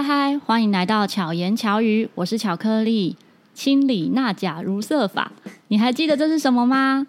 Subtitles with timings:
[0.00, 3.18] 嗨嗨，欢迎来到巧言巧语，我是巧克力。
[3.52, 5.30] 清理钠钾如色法，
[5.68, 7.06] 你还记得这是什么吗？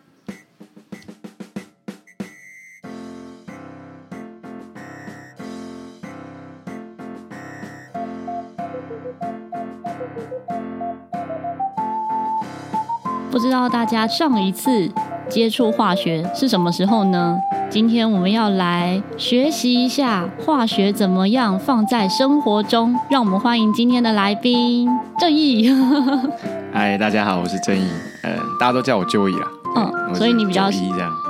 [13.32, 14.92] 不知道大家上一次
[15.32, 17.39] 接触化学是什么时候呢？
[17.70, 22.93] 今天我们要来学习一下化学怎么样放在生活中。
[23.09, 25.73] 让我们欢迎今天的来宾正义。
[26.73, 27.87] 嗨，大家好，我是正义。
[28.23, 29.47] 呃，大家都叫我就义啦。
[29.78, 30.70] 嗯，所以你比较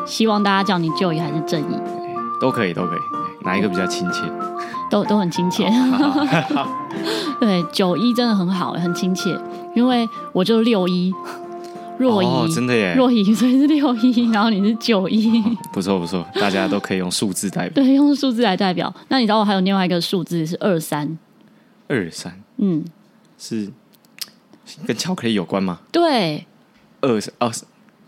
[0.07, 1.77] 希望大家叫你就义还是正义？
[2.41, 2.99] 都可以，都可以。
[3.43, 4.23] 哪一个比较亲切？
[4.89, 5.69] 都都很亲切。
[7.39, 9.39] 对，九一真的很好，很亲切。
[9.75, 11.13] 因为我就六一。
[12.01, 12.95] 若一、哦，真的耶！
[12.95, 15.41] 若一，所以是六一，然后你是九一，
[15.71, 17.83] 不错不错，大家都可以用数字代表。
[17.83, 18.91] 对，用数字来代表。
[19.09, 21.17] 那你知道我还有另外一个数字是二三，
[21.87, 22.83] 二三，嗯，
[23.37, 23.69] 是
[24.87, 25.79] 跟巧克力有关吗？
[25.91, 26.45] 对，
[27.01, 27.51] 二三二，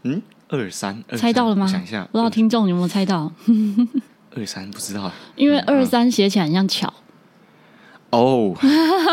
[0.02, 1.68] 嗯，二三，猜到了吗？
[1.68, 3.32] 想一下，不知道听众有没有猜到？
[4.36, 6.92] 二三不知道，因为二三写起来很像巧。
[8.14, 8.54] 哦，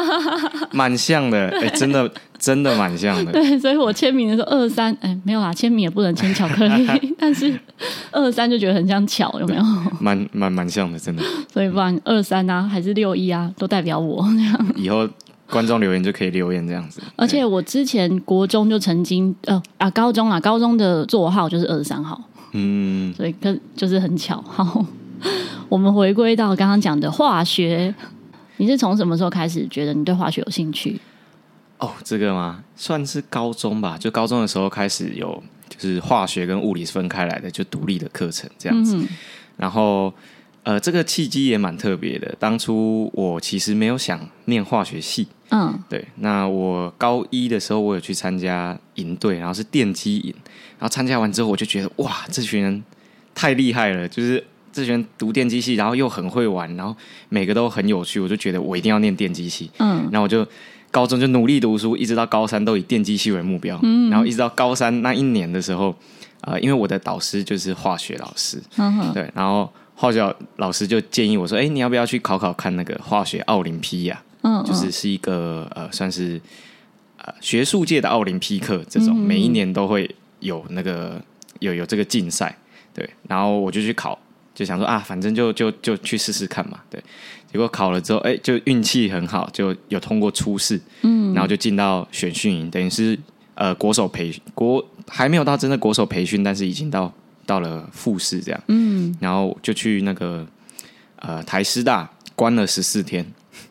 [0.72, 3.32] 蛮像的，哎，真的真的蛮像的。
[3.32, 6.86] 对，所以我签名的时候二三，哎，没有啦，签名也不能签巧克力，
[7.18, 7.58] 但是
[8.10, 9.62] 二三就觉得很像巧，有没有？
[9.98, 11.22] 蛮蛮蛮像的，真的。
[11.50, 14.66] 所以不管二三啊，还是六一啊，都代表我这样。
[14.76, 15.08] 以后
[15.48, 17.00] 观众留言就可以留言这样子。
[17.16, 22.20] 而且我之前国中就曾经，呃啊，高中啊，高中的座号就是二十三号。
[22.52, 24.44] 嗯，所以跟就是很巧。
[24.46, 24.84] 好，
[25.70, 27.94] 我们回归到刚刚讲的化学。
[28.60, 31.00] 你是从什么时候开始觉得你对化学有兴趣？
[31.78, 32.62] 哦，这个吗？
[32.76, 33.96] 算是高中吧。
[33.98, 38.98] 就高中的时候开始有，就是化学跟物理是分开来的，就独立的课程这样子。
[38.98, 39.08] 嗯、
[39.56, 40.12] 然后，
[40.62, 42.36] 呃，这个契机也蛮特别的。
[42.38, 45.26] 当初我其实没有想念化学系。
[45.48, 46.06] 嗯，对。
[46.16, 50.34] 那我高一的时候，我有去参加营队，然后是电机营。
[50.78, 52.84] 然后参加完之后，我就觉得哇，这群人
[53.34, 54.44] 太厉害了，就是。
[54.72, 56.94] 之前读电机系，然后又很会玩，然后
[57.28, 59.70] 每个都很有趣，我就觉得我一定要念电机系。
[59.78, 60.46] 嗯，然后我就
[60.90, 63.78] 高中就努力读书，一直到高三都以电机系为目标。
[63.82, 65.94] 嗯，然后一直到高三那一年的时候，
[66.42, 74.22] 呃，因为我的导师就是化学老师，嗯哼，对，然后化学老师就建议我说：“哎，你要不要去考考看那个化学奥林匹亚？
[74.42, 76.40] 嗯，就是是一个呃，算是
[77.18, 81.20] 呃学术界的奥林匹克，这种每一年都会有那个
[81.58, 82.56] 有有这个竞赛。
[82.94, 84.18] 对，然后我就去考。”
[84.54, 87.02] 就想说啊，反正就就就去试试看嘛，对。
[87.52, 93.18] 结果考了之后，哎，就运气很好，就有通过初试，嗯，然后就进到选训营，等于是
[93.56, 97.12] 呃国手培国还没有到真的国手培训，但是已经到
[97.44, 100.46] 到了复试这样，嗯，然后就去那个
[101.16, 103.26] 呃台师大关了十四天，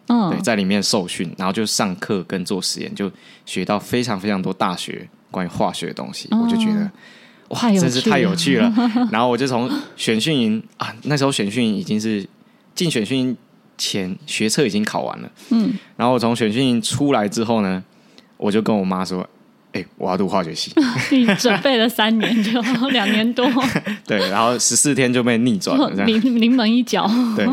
[0.08, 3.10] 嗯，对，在里面受训，然后就上课跟做实验，就
[3.46, 6.92] 学到非常非常多大学关于化学的东西，哦、我就觉得。
[7.50, 8.72] 哇，真是太有趣了！
[9.12, 12.26] 然后我就从选训营啊，那时候选训营已经是
[12.76, 13.38] 进选训营
[13.78, 17.84] 前学测已经考完了，嗯，然后我从选训营出来之后呢，
[18.38, 19.22] 我就跟我妈说
[19.74, 20.72] ：“哎、欸，我要读化学系。
[21.12, 23.50] ”你准备了三年就两年多，
[24.06, 27.10] 对，然后十四天就被逆转了，临临门一脚。
[27.36, 27.48] 对，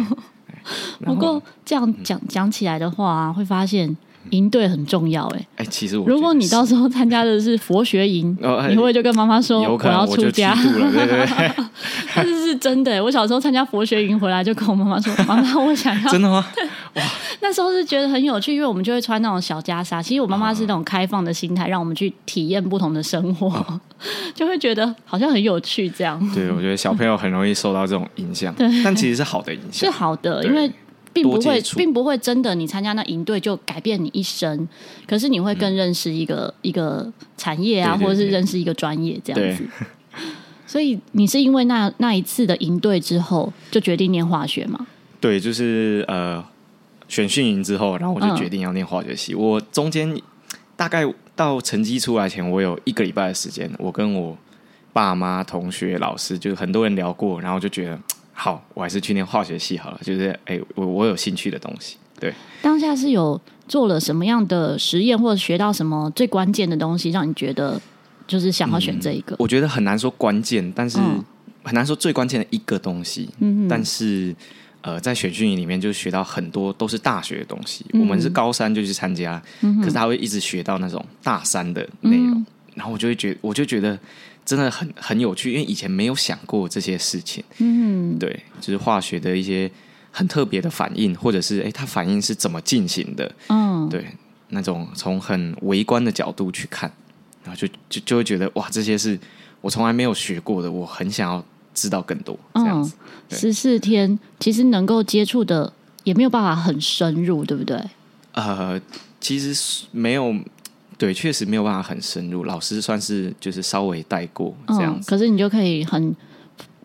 [1.04, 3.96] 不过这样讲讲起来的话、啊，会发现。
[4.30, 10.54] 营队很重要，哎，哎，其实我如果你到时候参加的是佛学营，你会不会就跟妈妈说我要出家？
[10.54, 11.52] 对对对，
[12.14, 13.02] 这 是真的。
[13.02, 16.44] 我小时候参加佛学营回来，就跟我妈妈说：“妈妈，我想要。”真的吗？
[16.94, 17.02] 哇！
[17.40, 20.02] 那时候是觉得很有趣，因为我们就会穿那种小袈裟。
[20.02, 23.80] 其实我妈妈是那种开放的心态，让我们去体验不同的生活，
[24.34, 25.88] 就会觉得好像很有趣。
[25.90, 30.70] 这样，对，我觉得小朋友很容易受到这种影响，但其实是好的影响，是好的，因为。
[31.22, 34.68] 并不会，并不会真的，你参加那营队就改变你一生。
[35.06, 39.66] 可是你会更认识一个、嗯、一个产业啊，或者是认识一个专业这样子。
[40.66, 44.86] 所以你是因为那那一次的营队之后，就决定念化学吗？
[45.20, 46.44] 对，就是呃
[47.08, 49.32] 选训营之后，然后我就决定要念化学系。
[49.32, 50.20] 嗯、我中间
[50.76, 54.36] 大概到成绩出来前，我有一个礼拜的时间，我跟我
[54.92, 57.98] 爸妈、同学、老师，就是很多人聊过，然后就觉得。
[58.38, 59.98] 好，我还是去念化学系好了。
[60.04, 61.96] 就是，哎、欸，我我有兴趣的东西。
[62.20, 67.80] 对，当下是有做了什么样的实验，或者学到什么最关键的东西，让你觉得
[68.26, 69.34] 就是想要选这一个？
[69.34, 70.98] 嗯、我觉得很难说关键，但是
[71.64, 73.30] 很难说最关键的一个东西。
[73.40, 74.36] 嗯，但是
[74.82, 77.86] 呃，在选训营里面就学到很多都是大学的东西。
[77.94, 83.98] 嗯、我们是高三就去参加，嗯、可是他会一直学到那种大三的内容，嗯、然后我就会觉得，我就觉得。
[84.46, 87.44] 真的很很有趣，因为以前没有想过这些事情。
[87.58, 89.70] 嗯，对，就是化学的一些
[90.12, 93.30] 很特别的反应，或者是哎，它反应是怎么进行的？
[93.48, 94.06] 嗯，对，
[94.50, 96.90] 那种从很微观的角度去看，
[97.42, 99.18] 然后就就就会觉得哇，这些是
[99.60, 101.44] 我从来没有学过的，我很想要
[101.74, 102.38] 知道更多。
[102.54, 102.94] 这样子，
[103.30, 105.72] 十四天其实能够接触的
[106.04, 107.76] 也没有办法很深入，对不对？
[108.32, 108.80] 呃，
[109.20, 110.32] 其实没有，
[110.98, 112.44] 对，确实没有办法很深入。
[112.44, 116.14] 老师算是就是稍微带过这样子，可是你就可以很。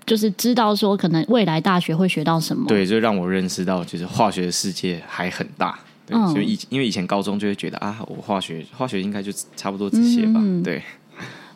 [0.03, 2.65] 就是知道说，可能未来大学会学到什么？
[2.67, 5.79] 对，就让我认识到，就是化学的世界还很大。
[6.07, 10.41] 对，嗯、所以以因为以前高中就会觉得啊，我化学化学应该就差不多这些吧。
[10.43, 10.81] 嗯、 对，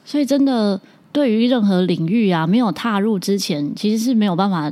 [0.05, 0.79] 所以真的
[1.11, 4.71] 对于任何领域啊，没有踏入之前，其实是没有办法。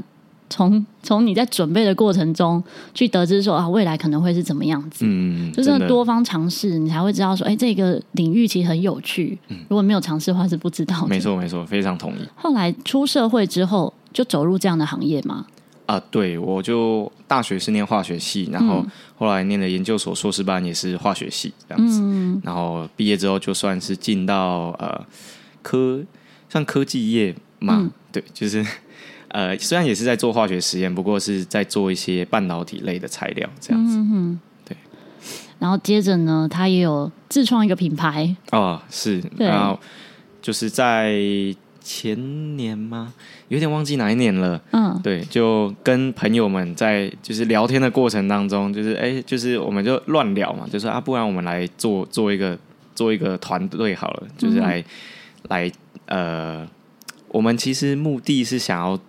[0.53, 2.63] 从从你在准备的过程中
[2.93, 9.35] 去得知说啊，未来可能会是怎么样子，嗯，就是多方尝试，你才会知道说，哎，这个领域其实很有趣。
[9.47, 11.07] 嗯，如果没有尝试的话，是不知道的。
[11.07, 12.17] 没错，没错，非常同意。
[12.35, 15.47] 后来出社会之后，就走入这样的行业吗？
[15.87, 18.85] 啊，对，我就大学是念化学系，然后
[19.17, 25.03] 后来念的研究所硕士班也是化学系这样子，嗯，然后毕业之后就算是进到呃
[25.63, 25.99] 科
[26.47, 28.63] 像科技业嘛，嗯，对，就是。
[29.33, 33.97] 呃，虽然也是在做化学实验，不过是在做一些半导体类的材料这样子。
[33.97, 34.77] 嗯哼，对。
[35.57, 38.35] 然后接着呢，他也有自创一个品牌。
[38.51, 39.23] 哦，是。
[39.39, 39.79] 然后
[40.39, 41.15] 就是在
[41.81, 43.11] 前年吗？
[43.47, 44.61] 有点忘记哪一年了。
[44.69, 45.01] 嗯。
[45.01, 52.55] 对，就跟朋友们在就是聊天的过程当中，就是哎，就是我们就乱聊嘛，就说啊，不然我们来做做一个
[52.93, 54.85] 做一个团队好了，就是来、嗯、
[55.49, 55.71] 来
[56.05, 56.67] 呃，
[57.29, 58.99] 我们其实目的是想要。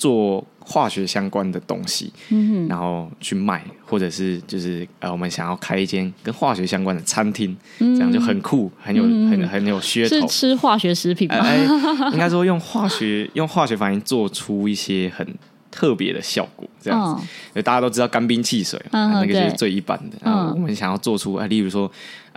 [0.00, 10.26] 做化学相关的东西，嗯，然后去卖，或者是就是呃，我们想要开一间跟化学相关的餐厅，嗯、这样就很酷，很有、嗯、很很有噱头。
[10.26, 11.36] 是吃化学食品吗？
[11.36, 15.26] 呃哎、应该说用化学用化学反应做出一些很
[15.70, 17.22] 特别的效果，这样子。
[17.22, 20.16] 因为、哦、大家都知道干冰汽水，嗯、那个就是最一般的。
[20.22, 21.90] 然后我们想要做出，啊、例如说。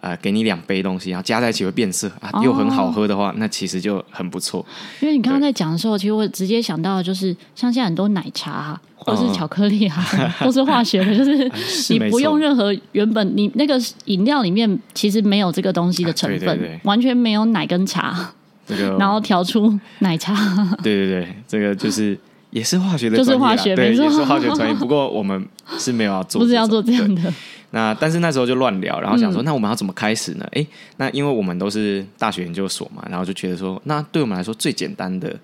[0.03, 4.65] 呃，给你两杯东西，然后加在一起会变色啊，又很好喝的话，哦、那其实就很不错。
[5.00, 10.06] 因为你刚刚在讲的时候，其实我直接想到就是，像现在很多奶茶或是巧克力啊，
[10.41, 11.50] 都、嗯、是化学的，就是
[11.88, 18.29] 你不用任何原本你那个饮料里面其实没有这个东西的成分，完全没有奶跟茶，
[18.68, 20.36] 这个然后调出奶茶。
[20.83, 22.19] 对对对，这个就是
[22.53, 24.75] 也是化学的，就是化学，对，没错也是化学专业。
[24.75, 25.44] 不过我们
[25.79, 27.33] 是没有要做， 不是要做这样的。
[27.71, 30.45] 那但是那时候就乱聊，然后想说，那我们要怎么开始呢？
[30.51, 30.67] 哎、嗯，
[30.97, 35.35] 那因为我们都是大学研究所嘛，然后就觉得说，那对我们来说最简单的、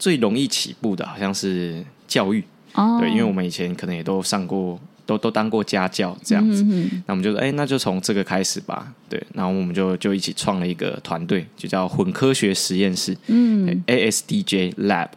[0.00, 2.42] 最容易起步的，好像是教育。
[2.74, 4.76] 哦、对，因为我们以前可能也都上过，
[5.06, 6.64] 都都当过家教这样子。
[7.06, 8.92] 那我们就说，哎，那就从这个开始吧。
[9.08, 13.16] 对，然后我们就就一起创了一个团队，就叫混科学实验室。
[13.28, 15.08] 嗯，ASDJ Lab。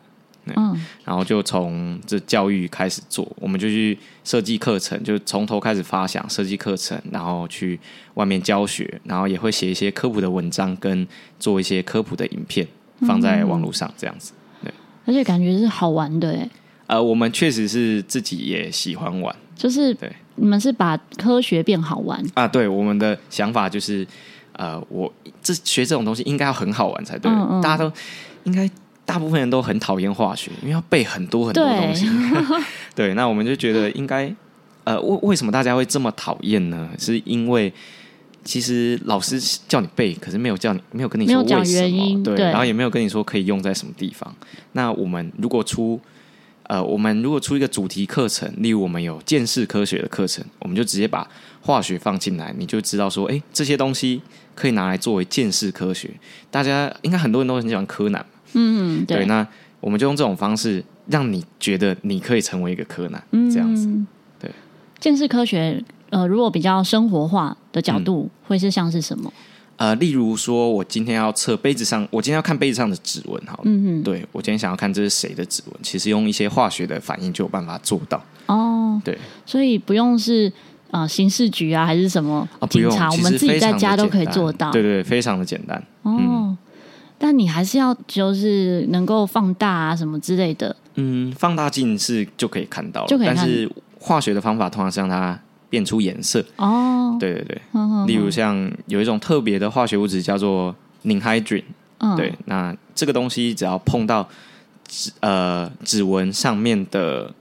[0.57, 7.79] 嗯，然后就从这教育开始做，我们就去设计课程，就从头开始发想设计课程，然后去
[8.15, 11.07] 外面教学，然后也会写一些科普的文章，跟
[11.39, 12.67] 做一些科普的影片
[13.01, 14.33] 放在网络上，这样子。
[14.63, 14.71] 对，
[15.05, 16.49] 而且感觉是好玩的诶。
[16.87, 22.47] 呃，我们确实是自己也喜欢玩，就是对，你们是把科学变好玩啊？
[22.47, 24.05] 对，我们的想法就是，
[24.53, 25.11] 呃，我
[25.41, 27.91] 这学这种东西应该要很好玩才对，嗯嗯，大家都
[28.43, 28.69] 应该。
[29.11, 32.05] 大部分人都很讨厌化学，因为要背很多很多东西。
[32.05, 32.63] 对，
[33.07, 34.33] 对，那我们就觉得应该，
[34.85, 36.89] 呃，为为什么大家会这么讨厌呢？
[36.97, 37.73] 是因为
[38.45, 44.33] 其实老师叫你背，可是没有叫你，没有跟你说为什么，对，对，然后也没有跟你说可以用在什么地方。
[44.71, 45.99] 那我们如果出，
[46.67, 54.21] 呃，我们如果出一个主题课程，例如我们有见识科学的课程，我们就直接把化学放进来，你就知道说，哎，这些东西
[54.55, 56.09] 可以拿来作为见识科学。
[56.49, 58.25] 大家应该很多人都很喜欢柯南。
[58.53, 59.45] 嗯，对，对，那
[59.79, 63.89] 我们就用这种方式，让你觉得你可以成为一个柯南，嗯、这样子。
[64.39, 64.51] 对，
[64.99, 69.31] 鉴识科学，呃，如果比较生活化的角度，嗯、会是像是什么？
[69.77, 78.23] 呃，例如说，我今天要测杯子上，我今天要看杯子上的指纹，好了，嗯哼，对，我今天想要看这是谁的指纹，其实用一些化学的反应就有办法做到。
[78.45, 80.47] 哦，对，所以不用是
[80.91, 84.69] 啊、呃，刑事局啊，还是什么警察，我们自己在家都可以做到。
[84.71, 85.81] 对，对对，非常的简单。
[86.03, 86.15] 哦。
[86.19, 86.40] 嗯
[87.23, 90.75] 但你还是要就是能够放大啊什么之类的。
[90.95, 93.35] 嗯，放大镜是就可以看到了，就可以看。
[93.35, 96.43] 但是化学的方法通常是让它变出颜色。
[96.55, 97.61] 哦，对对对。
[97.73, 98.05] 呵呵呵。
[98.07, 101.63] 例如像有一种特别的化学物质叫做 ninhydrin。
[101.99, 102.15] 嗯。
[102.15, 104.27] 对，那这个东西只要碰到
[104.87, 107.31] 指呃指纹上面的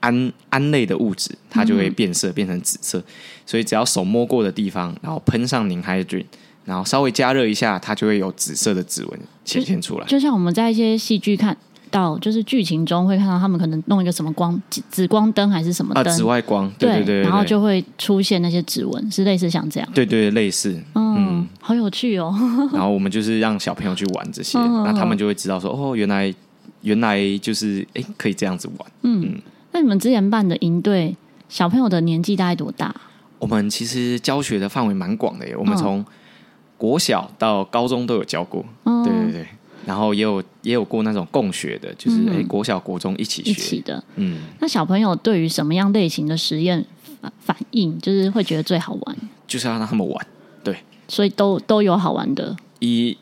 [0.00, 2.98] 胺胺类的物质，它就会变色，变成紫色。
[2.98, 3.04] 嗯。
[3.46, 6.26] 所以只要手摸过的地方，然后喷上 ninhydrin。
[6.68, 10.10] 然后稍微加热一下，它就会有紫色的指纹显现出来就。
[10.10, 11.56] 就像我们在一些戏剧看
[11.90, 14.60] 到就是剧情中会看到他们可能弄一个什么光
[14.90, 22.34] 紫光灯还是什么灯、啊、紫外光，对对对，然后就会出现那些指纹，是类似像这样，对对，对类似，嗯，嗯好有趣哦。
[22.72, 26.32] 然后我们就是让小朋友去玩这些， 那他们就会知道说哦，原来
[26.82, 29.22] 原来就是哎可以这样子玩，嗯。
[29.22, 31.14] 嗯那你们之前办的营队，
[31.48, 32.94] 小朋友的年纪大概多大？
[33.38, 36.04] 我们其实教学的范围蛮广的耶，我们从
[36.78, 39.46] 国小到高中都有教过，哦、对对对，
[39.84, 44.38] 然后也有也有过那种共学的，就是哎、嗯、国小国中一起学一起的，嗯。
[44.60, 46.82] 那小朋友对于什么样类型的实验
[47.40, 49.16] 反应，就是会觉得最好玩？
[49.46, 50.26] 就是要让他们玩，
[50.62, 50.76] 对，
[51.08, 52.56] 所以都都有好玩的。
[52.78, 53.18] 以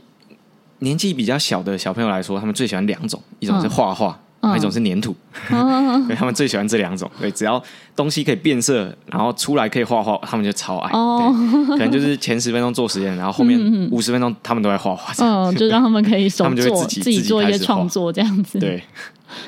[0.80, 4.20] 年纪比较小的小朋友来说，他们最喜欢两种，一种是画画。
[4.54, 5.16] 一种是粘土，
[5.50, 7.10] 哦、 对，他们最喜欢这两种。
[7.18, 7.62] 对，只要
[7.96, 10.90] 东西可以变色，然后出来可以画画，他们就超爱。
[10.92, 11.34] 哦，
[11.68, 13.58] 可能就是前十分钟做实验，然后后面
[13.90, 15.14] 五十分钟他们都在画画。
[15.24, 18.58] 嗯，就让他们可以手 做，自己自己做一些创作这样子。
[18.58, 18.82] 对，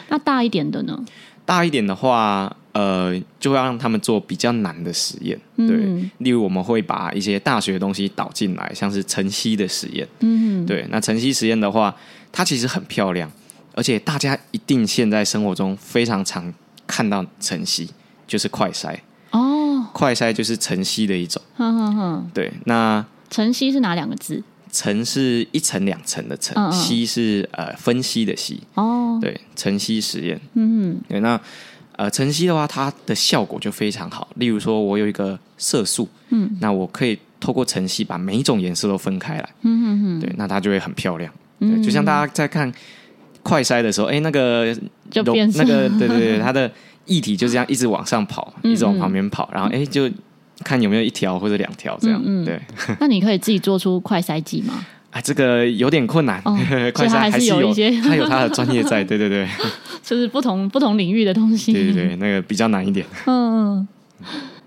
[0.09, 0.99] 那大一点的呢？
[1.45, 5.35] 大一点的话，呃，就会让他们做比较难的实验。
[5.57, 10.07] 对，嗯、例如我们会把一些大学的东西导进来，像是晨曦的实验。
[10.21, 11.95] 嗯，对，那晨曦实验的话，
[12.31, 13.31] 它其实很漂亮。
[13.79, 16.53] 而且大家一定现在生活中非常常
[16.85, 17.89] 看到晨曦，
[18.27, 18.99] 就是快筛
[19.31, 21.41] 哦，快筛就是晨曦的一种。
[21.55, 24.43] 哼哼哼对，那晨曦是哪两个字？
[24.73, 28.61] 晨是一层两层的晨，曦是呃分析的析。
[28.75, 30.41] 哦，对，晨曦实验。
[30.55, 31.41] 嗯哼，对，那
[31.93, 34.27] 呃晨曦的话，它的效果就非常好。
[34.35, 39.49] 例如说，我有一个色素，嗯，那我可以透过晨曦把每一种颜色都分开来。
[39.63, 41.33] 嗯哼哼，对，那它就会很漂亮。
[41.61, 42.73] 对，就像大家在看。
[43.49, 44.77] 快筛的时候，哎，那个
[45.11, 46.71] 就变那个， 对对对，它的
[47.07, 50.11] 液体就这样一直往上跑，嗯嗯一直往旁边跑，然后哎，就
[50.65, 52.21] 看有没有一条或者两条这样。
[52.23, 52.61] 嗯嗯对，
[53.01, 54.85] 那你可以自己做出快筛剂吗？
[55.11, 56.39] 啊，这个有点困难。
[56.45, 56.55] 哦、
[56.93, 59.03] 快筛还是有一些，它有它的专业在。
[59.03, 59.49] 对对对，
[60.03, 61.73] 就是不同不同领域的东西。
[61.73, 63.07] 对对对，那个比较难一点。
[63.25, 63.89] 嗯，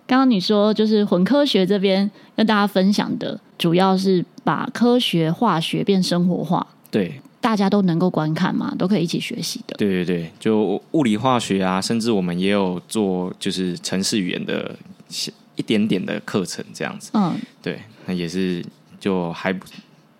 [0.07, 6.65] 刚刚你说就是混科学这边跟大家分享的，主要是把科学化学变生活化。
[6.89, 7.21] 对。
[7.41, 9.75] 大家都能够观看嘛，都可以一起学习的。
[9.75, 14.73] 对对对，就物理化学啊，甚至我们也有做就是城市语言的
[15.55, 17.09] 一点点的课程这样子。
[17.15, 18.63] 嗯，对，那也是
[18.99, 19.65] 就还不，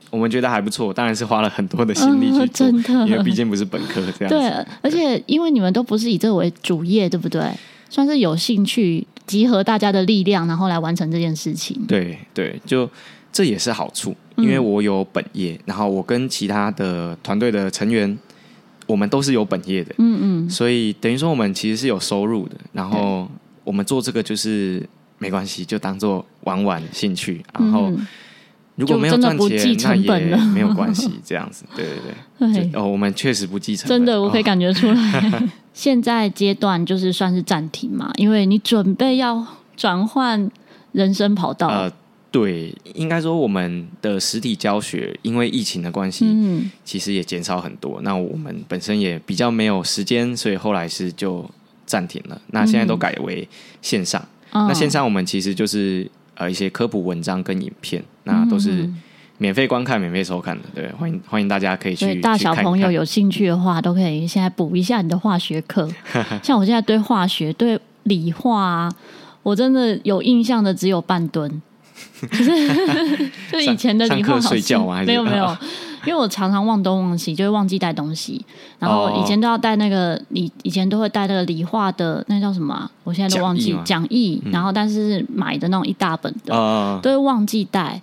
[0.10, 0.92] 我们觉得还不错。
[0.92, 4.30] 当然是花了很多的心力去做，嗯、真的，因为毕竟不是本科这样子。
[4.30, 7.42] 对，而且因为你们都不是以这个为主业，对不对？
[7.90, 11.80] 算是有兴趣集合大家的力量，然后来完成这件事情。
[11.88, 12.90] 对对，就。
[13.34, 18.18] 这也是好处，因为我有本业，嗯、然后我跟其他的团队的成员，
[18.88, 22.56] 我们都是有本业的，嗯嗯，所以等于说我们其实是有收入的。
[22.74, 23.30] 然后
[23.64, 27.44] 我们做这个就是没关系，就当做玩玩兴趣。
[27.58, 27.92] 然后
[28.76, 31.86] 如果没有赚钱，那也没有关系， 这样子，对
[32.40, 32.70] 对对。
[32.74, 35.44] 哦，我们确实不继承，真的，我可以感觉出来。
[35.74, 39.46] 现在阶段就是算是暂停嘛，因为你准备要
[39.78, 40.50] 转换
[40.92, 41.68] 人生跑道。
[41.68, 41.92] 呃
[42.32, 48.00] 对，应该说我们的实体教学因为疫情的关系，嗯、其实也减少很多。
[48.04, 51.46] 那我们本身也比较没有时间，所以后来是就
[51.86, 52.42] 暂停了。
[52.48, 53.46] 那现在都改为
[53.82, 54.26] 线上。
[54.52, 58.90] 嗯、那线上我们其实就是呃一些科普文章跟影片，那都是
[59.38, 60.64] 免费观看、免费收看的。
[60.74, 62.22] 对，欢迎欢迎大家可以去。
[62.22, 65.90] 大小朋友有兴趣的话，都可以现在补一下你的化学课。
[66.42, 68.92] 像我现在对化学、对理化啊，
[69.44, 71.62] 我真的有印象的只有半吨。
[72.30, 75.58] 可是， 就以前的理化老师没有没有，
[76.06, 78.44] 因为我常常忘东忘西，就会忘记带东西。
[78.80, 82.90] 然后以前都要带那个，以以前都会带那个理化的，那叫什么？
[83.04, 84.42] 我现在都忘记讲义。
[84.52, 86.54] 然后但是买的那种一大本的，
[87.02, 88.02] 都会忘记带，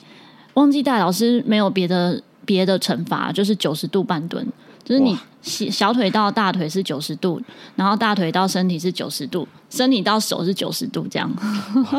[0.55, 0.99] 忘记带。
[0.99, 4.47] 老师没有别的别的惩罚，就是九十度半蹲。
[4.89, 7.39] 就是你小腿到大腿是九十度，
[7.77, 11.31] 然后大腿到身体是九十度，身体到手是九十度，这样。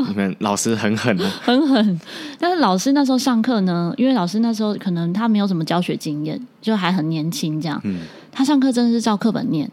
[0.08, 2.02] 你们老师很狠啊， 很狠。
[2.40, 7.80] 但是老师那时候上课呢，因为老师那时候可能他没有什么教学经验，就还很年轻，这样。
[7.84, 8.00] 嗯。
[8.32, 9.70] 他上课真的是照课本念，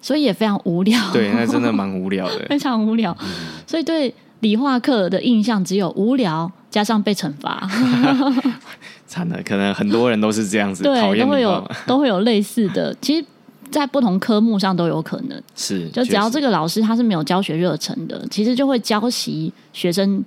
[0.00, 0.98] 所以也非常无聊。
[1.12, 3.14] 对，那真的 蛮无聊的，非常无聊。
[3.66, 7.68] 所以对理化课的印象只有无聊，加上被惩罚。
[9.06, 12.94] 惨了，可能很多人都是这样子， 对，都会有 都会有类似的。
[13.00, 13.26] 其实，
[13.70, 20.24] 在不同科目上都有可能是，就只要这个老师他是没有教学热忱的，其实就会教习学生。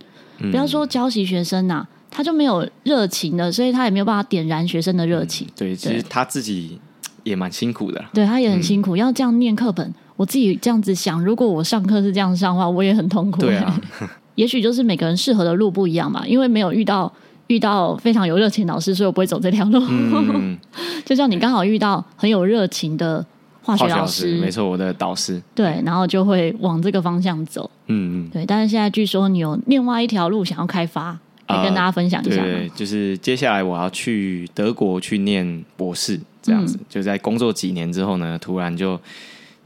[0.52, 5.48] 不要说教习学生呐、啊，他就没有热情的，所以他也没有办法点燃学生的热情。
[5.56, 6.78] 对，其实他自己
[7.24, 9.94] 也蛮辛苦的，对他也很辛苦，要这样念课本。
[10.24, 13.42] 我自己这样子想，如果我上课是这样上的话，我也很痛苦。
[13.42, 13.82] 对啊，
[14.36, 17.12] 也许就是每个人适合的路不一样嘛，因为没有遇到。
[17.48, 19.86] 遇到非常有热情的老师，所以我不会走这条路。
[19.90, 20.58] 嗯、
[21.06, 23.24] 就像你刚好遇到很有热情的
[23.62, 25.40] 化学老师，没错，我的导师。
[25.54, 27.70] 对，然后就会往这个方向走。
[27.88, 28.46] 嗯嗯，对。
[28.46, 32.42] 但是现在据说你有另外一条路想要开发，可以跟大家分享一下。
[32.42, 36.78] 呃、对，就是接下来我要去德国去念博士，这样子。
[36.80, 38.98] 嗯、就在工作几年之后呢，突然就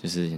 [0.01, 0.31] 就是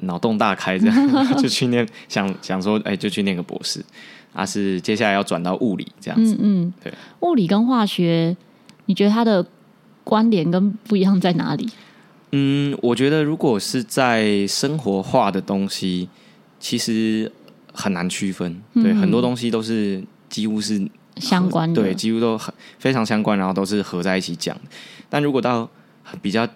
[0.00, 3.84] 脑洞大开，这样 就去念，想想说，哎，就去念个博士。
[4.32, 6.34] 啊，是接下来要转到物理这样子。
[6.40, 6.90] 嗯嗯，对。
[7.20, 8.34] 物理跟化学，
[8.86, 9.46] 你觉得它的
[10.04, 11.68] 关联跟不一样在哪里？
[12.30, 16.08] 嗯，我觉得如果是在生活化的东西，
[16.58, 17.30] 其实
[17.74, 18.58] 很难区分。
[18.72, 20.80] 对，嗯、很多东西都是几乎是
[21.16, 24.56] 相关的，对，几乎都很非常相关，然后都是合在一起讲。
[25.10, 25.68] 但如果到
[26.22, 26.48] 比较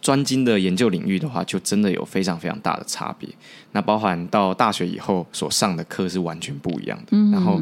[0.00, 3.28] 专精的研究领域的话，就真的有非常非常大的差别。
[3.72, 7.60] 那包含到大学以后所上的课是完全不一样的，嗯、然后。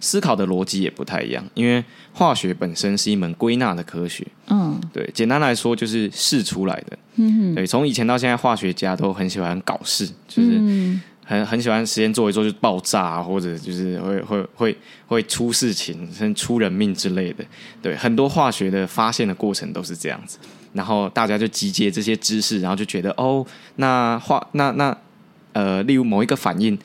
[0.00, 4.24] 思考的逻辑也不太一样，因为化学本身是一门归纳的科学。
[4.46, 6.96] 嗯，对，简单来说就是试出来的。
[7.16, 10.52] 嗯哼，对，从以前到现在，化学家都很喜欢搞事，就是
[11.24, 14.76] 很很喜欢实验做一做就爆炸，或者就是会会会
[15.08, 17.44] 会出事情，甚至出人命之类的。
[17.82, 20.38] 对，很多化学的发现的过程都是这样子，
[20.72, 23.44] 然后大家就集结这些知识，然后就觉得哦，
[23.76, 24.96] 那化那那
[25.52, 26.78] 呃，例如某一个反应，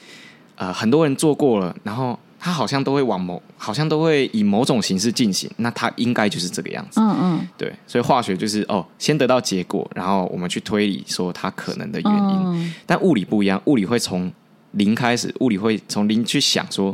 [0.55, 2.17] 呃，很多人做过了，然后。
[2.45, 6.99] 它好像都会往某，好像都会以某种形式进行，那它应该就是这个样子。
[6.99, 12.41] 嗯嗯，对，所以化学就是哦，先得到结果，然后我们去推理说它可能的原因。
[12.43, 14.29] 嗯、但物理不一样，物理会从
[14.71, 16.93] 零开始，物理会从零去想说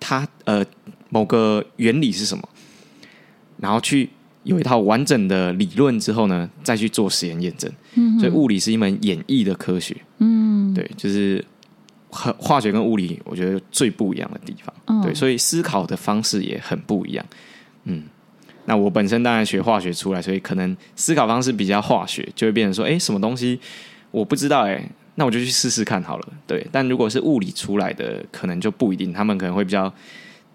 [0.00, 0.64] 它呃
[1.08, 2.48] 某个原理是什么，
[3.58, 4.10] 然后去
[4.46, 7.70] 有一套完整的理论之后呢，再去做实验验证。
[7.94, 9.94] 嗯，所以物理是一门演绎的科学。
[10.18, 11.44] 嗯，对，就是。
[12.08, 17.26] 和化学跟物理，我觉得最不一样的地方，嗯、对，所以思考的方式也很不一样。
[17.84, 18.04] 嗯，
[18.64, 23.60] 那我本身当然学化学出来，所以可能思考方式比较化学，就会变成说，哎、欸，什么东西
[24.12, 26.28] 我不知道、欸，哎，那我就去试试看好了。
[26.46, 29.92] 对，但如果是物理出来的，可能就不一定，他们可能会比较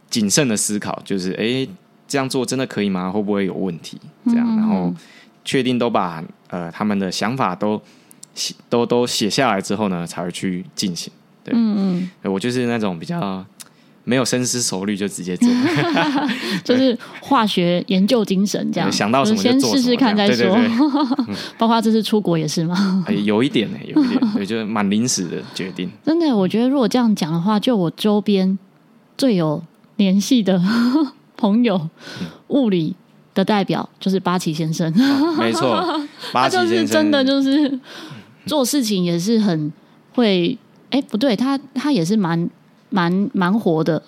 [0.09, 1.69] 谨慎的思考，就是，哎、欸，
[2.11, 3.09] 这样做真的可以吗？
[3.09, 3.97] 会不会有问题？
[4.25, 4.93] 这样，然后
[5.45, 7.81] 确定都把呃他们的想法都
[8.35, 11.09] 写都都写下来之后呢，才会去进行。
[11.41, 13.43] 对嗯嗯，我就是那种比较
[14.03, 15.47] 没有深思熟虑就直接做，
[16.65, 20.53] 就是化学研究精神这样，想到什么就先试试看再说。
[20.53, 23.05] 对对对 包括这次出国也是吗？
[23.23, 25.89] 有一点呢，有一点， 对，就是蛮临时的决定。
[26.05, 28.59] 真的，我觉得如果这样讲的话，就我周边
[29.17, 29.63] 最有
[29.95, 30.61] 联系的
[31.41, 31.89] 朋友，
[32.49, 32.95] 物理
[33.33, 34.93] 的代表就是八旗先生。
[35.37, 35.83] 没错，
[36.31, 37.79] 八旗先生就是真的就是
[38.45, 39.71] 做事情也是很
[40.13, 40.55] 会。
[40.91, 42.49] 哎，不对，他他也是蛮
[42.89, 44.01] 蛮蛮活的。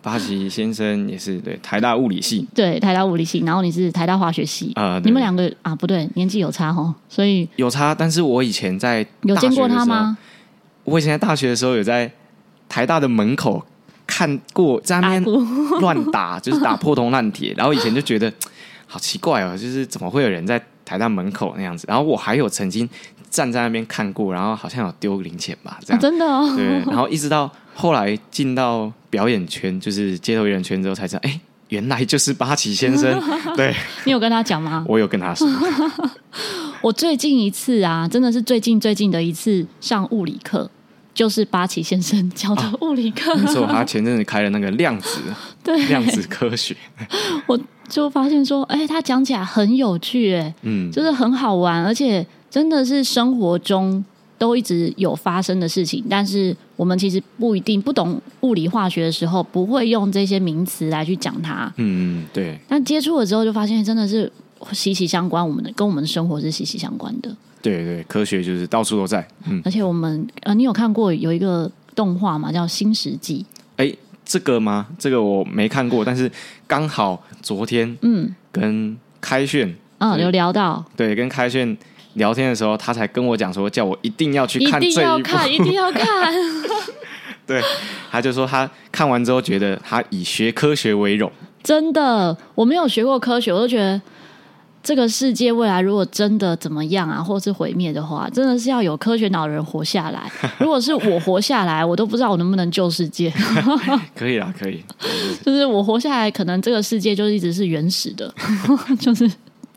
[0.00, 4.94] 八旗 先生也是对台大物理系，对台大物理系，然后你是台大化学系啊？
[4.94, 7.92] 呃、你们两个啊，不对，年纪有差哦，所以有差。
[7.92, 10.16] 但是我以前在有见过他吗？
[10.84, 12.08] 我以前在大学的时候有在
[12.68, 13.60] 台大的门口
[14.16, 15.22] 看过，在那边
[15.80, 17.52] 乱打，就是打破铜烂铁。
[17.56, 18.32] 然后以前就觉得
[18.86, 21.84] 好奇怪哦，就是怎么会有人在台大门口那样子？
[21.86, 22.88] 然后我还有曾经。
[23.28, 26.54] 站在那边看过，然后好像有丢零钱吧，这样、哦、真的哦。
[26.56, 33.20] 对，然后一直到后来进到表演圈，就是街头艺人圈之后，才知道，哎，原来就是八旗先生。
[33.54, 33.74] 对，
[34.06, 34.86] 你有跟他讲吗？
[34.88, 35.46] 我有跟他说。
[36.80, 40.70] 我最近一次啊，真的是最近最近的一次上物理课，
[41.16, 43.34] 就是八旗先生教的物理课。
[43.34, 45.18] 没错、哦，他前阵子开了那个量子，
[45.64, 46.76] 对，量子科学。
[47.48, 52.24] 我就发现说，哎，他讲起来很有趣，哎，嗯，就是很好玩，而且。
[52.48, 54.02] 真的是生活中
[54.38, 61.70] 都一直有发生的事情，但是我们其实不一定不懂物理化学的时候，不会用这些名词来去讲它。
[61.76, 62.58] 嗯，对。
[62.66, 64.32] 但接触了之后，就发现真的是
[64.72, 67.34] 息息相关，我们的跟我们的生活是息息相关的。
[67.62, 69.26] 对对，科学就是到处都在。
[69.46, 72.52] 嗯，而且我们呃，你有看过有一个动画吗？
[72.52, 73.44] 叫《新石纪》。
[73.76, 73.92] 哎，
[74.24, 74.86] 这个吗？
[74.98, 76.30] 这个我没看过，但是
[76.66, 81.76] 刚好昨天嗯，跟开炫嗯有聊到，对，跟开炫。
[82.14, 86.34] 聊天的时候，他才跟我讲说，叫我一定要去看这一部，一定要看，一定要看。
[87.46, 87.60] 对，
[88.10, 91.30] 他就说他看完之后觉得他以学科学为荣。
[91.62, 94.00] 真的，我没有学过科学，我都觉得
[94.86, 100.30] 这个世界未来如果真的怎么样啊，或是毁灭的话，真的是要有科学脑的人活下来。
[100.60, 103.28] 如果是我活下来，我都不知道我能不能救世界。
[104.14, 104.84] 可以啦，可以。
[105.44, 108.32] 就是我活下来，可能这个世界就一直是原始的，
[109.00, 109.28] 就是。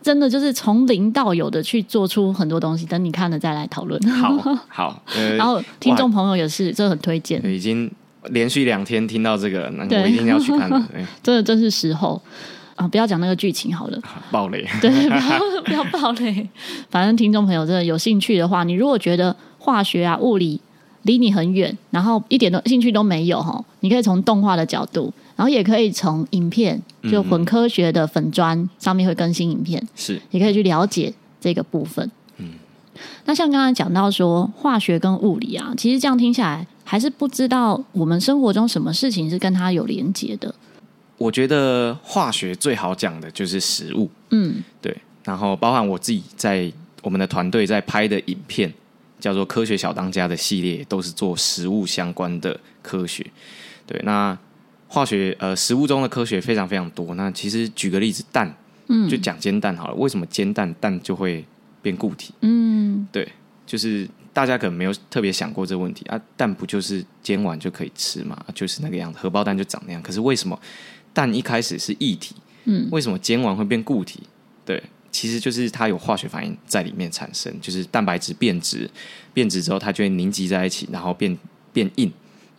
[0.01, 3.99] 真的就是从零到有的去做出很多东西，等你看了再来讨论。
[4.09, 7.43] 好，好，呃、然后听众朋友也是，这很推荐。
[7.45, 7.91] 已经
[8.29, 10.87] 连续两天听到这个，那我一定要去看了。
[11.21, 12.19] 真的真是时候。
[12.79, 14.65] 啊，不要讲那个剧情好了，暴雷。
[14.79, 16.47] 对，不要不要暴雷。
[16.89, 20.61] 反正听众朋友真的有兴趣的话，你如果觉得化学啊、物理
[21.01, 32.09] 离你很远，然后一点都兴趣都没有哈，你可以从动画的角度，然后也可以从影片，就混科学的粉砖上面会更新影片，是、嗯，也可以去了解这个部分。
[32.37, 32.51] 嗯，
[33.25, 40.55] 那像刚才讲到说化学跟物理啊，其实这样听下来，还是不知道我们生活中什么事情是跟它有连接的。
[41.19, 44.97] 我觉得化学最好讲的就是食物，嗯，对。
[45.25, 46.71] 然后包含我自己在
[47.03, 48.73] 我们的团队在拍的影片，
[49.19, 53.23] 叫做《科学小当家》的系列，都是做食物相关的科学。
[53.85, 54.35] 对，那
[54.87, 57.13] 化学呃，食物中的科学非常非常多。
[57.15, 58.51] 那其实举个例子，蛋，
[58.87, 59.93] 嗯，就讲煎蛋好了。
[59.95, 61.45] 为什么煎蛋蛋就会
[61.81, 62.33] 变固体？
[62.41, 63.27] 嗯，对，
[63.67, 66.19] 就是大家可能没有特别想过这个问题啊。
[66.35, 68.35] 蛋不就是煎完就可以吃嘛？
[68.55, 70.01] 就是那个样子，荷包蛋就长那样。
[70.01, 70.57] 可是为什么？
[71.19, 74.21] 蛋一开始是液体，嗯，为什么煎完会变固体？
[74.63, 78.89] 对，其实就是它有化学反应在里面产生，就是蛋白质变质，
[79.33, 81.37] 变质之后它就会凝集在一起，然后变
[81.73, 82.09] 变硬，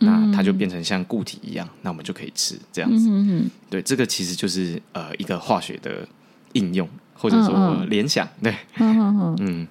[0.01, 3.09] 那它就变成像固体一样，那我们就可以吃这样子。
[3.09, 6.07] 嗯哼，对，这个其实就是呃一个化学的
[6.53, 8.29] 应用，或者说联想。
[8.43, 9.67] 对，嗯 嗯。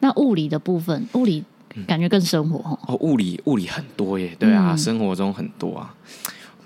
[0.00, 1.44] 那物理的部分，物理
[1.86, 5.94] 感觉更生活哦，物理物理很多耶，对啊，生活中很多啊。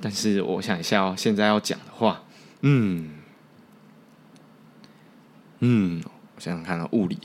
[0.01, 2.23] 但是我想一下哦，现在要讲的话，
[2.63, 3.11] 嗯
[5.61, 6.03] 嗯，
[6.37, 7.19] 我想想看啊，物理，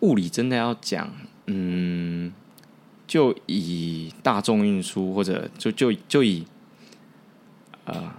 [0.00, 1.12] 物理真的要讲，
[1.46, 2.32] 嗯，
[3.06, 6.46] 就以大众运输或者就就就以
[7.84, 8.10] 呃，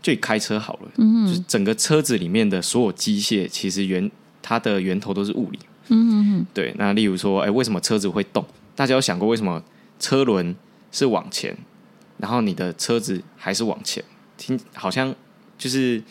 [0.00, 6.74] 就以开车好了，嗯，就是整个车子里面的所有机械，其实源它的源头都是物理，嗯嗯，对。
[6.78, 8.44] 那例如说，哎，为什么车子会动？
[8.74, 9.62] 大家有想过为什么
[9.98, 10.56] 车轮
[10.90, 11.56] 是往前？
[12.20, 14.04] 然后你的车子还是往前，
[14.36, 15.14] 听好像
[15.56, 16.02] 就是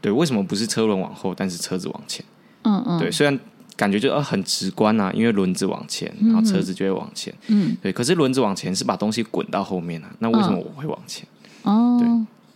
[0.00, 2.24] 对，为什么不是车轮往后，但是车子往前？
[2.62, 3.38] 嗯嗯，对，虽然
[3.76, 7.32] 感觉就呃很直观啊，因为轮子往前，然后车子就会往前。
[7.48, 11.26] 嗯，对，可是轮子往前是把东西滚到后面啊，那为什么我会往前？
[11.62, 12.08] 哦，对，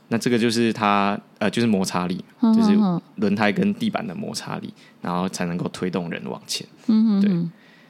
[0.08, 2.76] 那这个就是它呃，就是摩擦力，就是
[3.16, 6.66] 轮胎跟地板的摩擦力，然后才能够推动人往前。
[6.86, 7.48] 嗯嗯，对，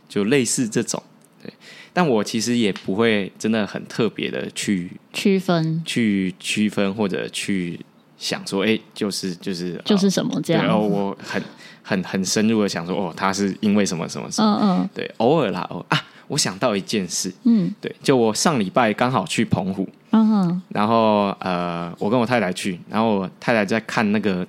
[0.08, 1.02] 就类似这种，
[1.42, 1.52] 对。
[1.92, 7.78] 但我其实也不会真的很特别的去区分、去区分或者去
[8.16, 10.64] 想说，哎，就是就是就是什么这样。
[10.64, 11.42] 然后我很
[11.82, 14.58] 很很深入的想说，哦，他是因为什么什么什么。
[14.62, 14.88] 嗯嗯。
[14.94, 17.32] 对，偶尔啦，哦啊，我想到一件事。
[17.42, 17.72] 嗯。
[17.80, 19.88] 对，就我上礼拜刚好去澎湖。
[20.10, 20.62] 嗯哼。
[20.68, 24.46] 然后呃，我跟我太太去，然后我太太在看那个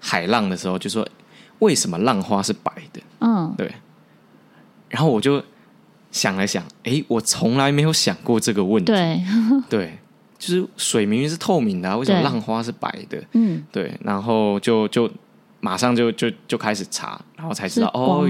[0.00, 1.06] 海浪的时候，就说
[1.60, 3.00] 为什么浪花是白的？
[3.20, 3.54] 嗯。
[3.56, 3.70] 对。
[4.88, 5.40] 然后我就。
[6.12, 8.92] 想了想，哎，我从来没有想过这个问题。
[8.92, 9.20] 对，
[9.68, 9.98] 对，
[10.38, 13.20] 就是水明明是透明的啊，为什么浪花是白的？
[13.32, 15.10] 嗯，对，然后就就
[15.60, 18.24] 马上就就就开始查，然后才知道哦，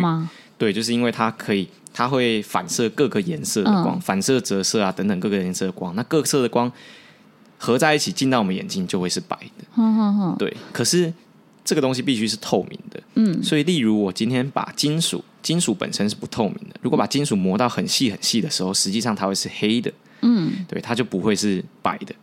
[0.57, 6.73] 对，就是因为它可以，它会反射各个颜色的光，嗯、反射、折射啊等等各个颜色的光，那各色的光
[7.59, 9.65] 合在一起进到我们眼睛就会是白的。
[9.77, 11.13] 嗯嗯嗯，对，可是。
[11.65, 22.15] 这个东西必须是透明的，嗯，所以例如我今天把金属，金属本身是不透明的，如果把金属磨到很细很细的时候，实际上它会是黑的，嗯，对，它就不会是白的，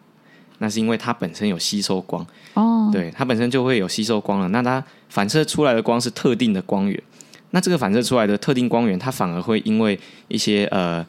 [0.59, 7.03] 那是因为它本身有吸收光，哦，对，它本身就会有吸收光了，那它反射出来的光是特定的光源，
[7.51, 11.05] 那这个反射出来的特定光源，它反而会因为一些呃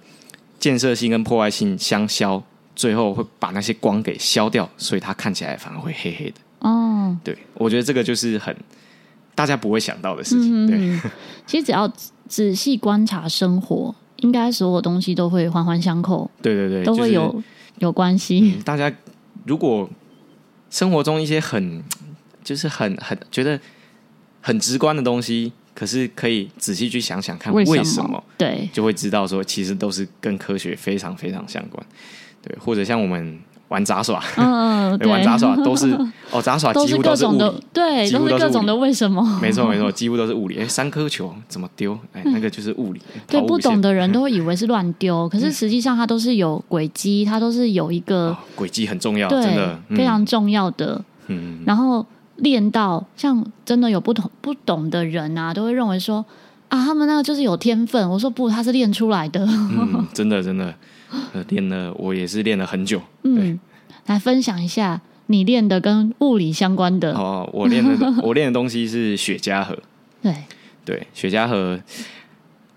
[0.59, 2.43] 建设性跟破坏性相消，
[2.75, 6.37] 最后会把那些光给消掉，所以它看起来反而会黑黑的。
[6.61, 8.55] 哦，对，我觉得这个就是很
[9.35, 10.67] 大家不会想到的事情。
[10.67, 11.01] 对，嗯、
[11.47, 11.91] 其实只要
[12.29, 16.31] 仔细观察生活，应该所有东西都会环环相扣。
[16.43, 17.45] 对对对，都会有、就是、
[17.79, 18.63] 有关系、嗯。
[18.63, 18.93] 大家
[19.45, 19.89] 如果
[20.69, 21.83] 生活中一些很
[22.45, 23.59] 就是很很觉得
[24.41, 31.85] 很直观的东西，可是可以仔细去想想看为什么，为什么对，就会知道说其实都是跟科学非常非常相关。
[32.43, 33.41] 对，或者像我们。
[33.71, 35.97] 玩杂耍，嗯，对，玩杂耍都是
[36.33, 39.23] 哦，杂耍 几乎都是物理，对，都是各种的为什么？
[39.41, 40.59] 没错没错， 几乎都是物理。
[40.59, 41.97] 哎，三颗球怎么丢？
[42.13, 43.01] 哎，那个就是物理。
[43.29, 51.01] 对，不懂的人都会以为是乱丢，可是实际上它都是有轨迹，它都是有一个轨迹很重要，真的非常重要的。
[51.29, 52.05] 嗯，然后
[52.39, 56.25] 练到像真的有不同不懂的人啊，都会认为说
[56.71, 58.09] 啊，他们那个就是有天分。
[58.09, 59.45] 我说不，他是练出来的。
[59.45, 60.75] 嗯，真的真的。
[61.49, 63.01] 练了，我也是练了很久。
[63.25, 63.59] 嗯，
[64.07, 67.13] 来分享一下你练的跟物理相关的。
[67.13, 69.77] 哦，我练的 我练的东西是雪茄盒。
[70.23, 70.35] 对
[70.85, 71.79] 对，雪茄盒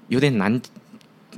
[0.08, 0.60] 有点难。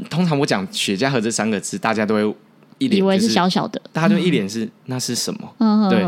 [0.10, 2.36] 通常我讲雪茄盒这三个字，大家都会
[2.78, 5.54] 一脸、就是、以为是小小的，大家就一脸是、嗯、那是什么？
[5.60, 6.06] 嗯，对。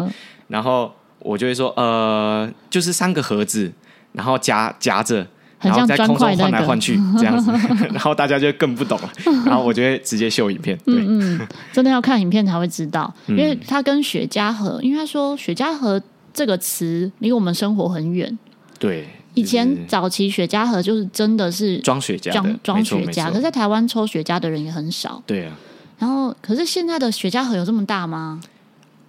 [0.48, 3.72] 然后我就会说，呃，就是三个盒子，
[4.14, 5.26] 然后夹夹着，
[5.60, 7.52] 然后在空中换来换去这样子，
[7.92, 9.10] 然后大家就更不懂了。
[9.46, 10.78] 然后我就会直接秀影片。
[10.86, 16.02] 对，嗯，嗯，真的要看影片才会知道，因为它跟雪茄盒，因为他说雪茄盒
[16.34, 18.38] 这个词离我们生活很远。
[18.78, 25.22] 对，以前早期雪茄盒就是真的是装雪茄，装装雪茄，可是在台湾抽雪茄的人也很少。
[25.26, 25.54] 对啊。
[25.98, 28.40] 然后，可是现在的雪茄盒有这么大吗？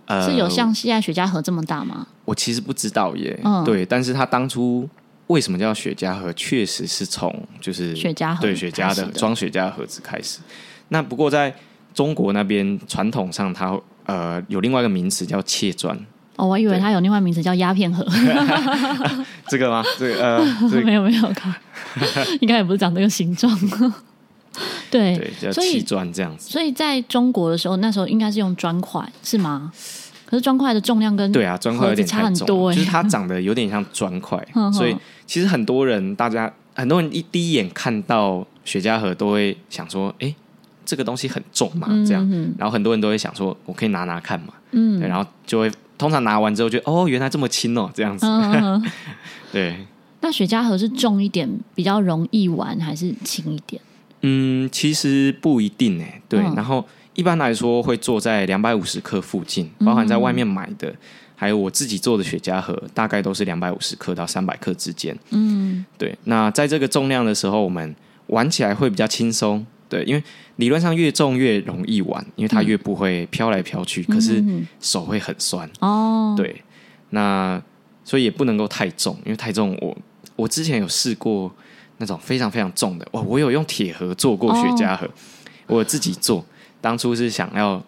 [0.07, 2.07] 呃，是有像现在雪茄盒这么大吗？
[2.25, 3.39] 我其实不知道耶。
[3.45, 4.89] 嗯，对，但是他当初
[5.29, 10.41] 为什么叫雪茄盒，确实是从就是雪茄盒对雪茄的装雪茄盒子开始。
[10.89, 11.55] 那不过在
[11.95, 13.81] 中国那边传统上它，它
[14.15, 15.99] 呃有另外一个名词叫切砖。
[16.37, 18.07] 哦，我以为它有另外名词叫鸦片盒。
[19.49, 19.83] 这个吗？
[19.99, 20.45] 这个呃，
[20.85, 21.33] 没有没有，
[22.41, 23.59] 应该也不是长这个形状。
[24.91, 26.49] 对，对，所以砖这样子。
[26.49, 29.73] 所以在中国的时候，那时候应该是用砖块，是吗？
[30.29, 34.39] 可是砖块的重量跟对啊，砖块有点差很多，就是它长得有点像砖块，
[34.73, 34.95] 所以
[35.27, 40.35] 其实很多人，大家很多人一第一眼看到雪茄盒都会想说，哎，
[40.85, 42.29] 这个东西很重嘛，这样。
[42.59, 48.27] 然后很多人都会想说，我可以拿拿看嘛，嗯，然后就会通常拿完之后就哦，原来这么轻哦，这样子。
[49.51, 49.87] 对。
[50.21, 53.81] 那雪茄盒是重一点比较容易玩，还是轻一点？
[54.23, 56.21] 嗯，其实不一定诶。
[56.29, 56.85] 对，嗯、然后
[57.19, 60.97] 一般来说会做在两百五十克附近，包含在外面买的，嗯、
[61.35, 65.19] 还有我自己做的雪茄盒，大概都是两百五十克到三百克之间。
[65.31, 66.17] 嗯，对。
[66.25, 67.93] 那在这个重量的时候，我们
[68.29, 69.67] 玩起来会比较轻松。
[69.89, 70.23] 对，因为
[70.57, 74.45] 理论上越重越容易玩，因为它越不会飘来飘去，嗯、可是
[74.81, 75.69] 手会很酸。
[75.81, 76.63] 哦，对。
[77.11, 77.61] 那
[78.05, 79.99] 所以也不能够太重，因为太重我，我
[80.37, 81.53] 我之前有试过。
[82.01, 83.21] 那种非常非常重的，哇！
[83.23, 85.05] 我有用铁盒做过雪茄盒，
[85.67, 86.47] 哦、我自己做。
[86.81, 87.83] 当初是想要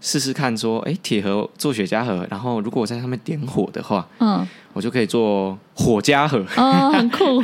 [0.00, 7.42] 试试看，说，哎，铁盒做雪茄盒，然后如果我在上面点火的话，嗯，我就可以做火茄盒，哦，很酷。